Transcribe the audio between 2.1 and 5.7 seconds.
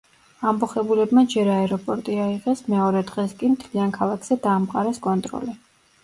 აიღეს, მეორე დღეს კი მთლიან ქალაქზე დაამყარეს კონტროლი.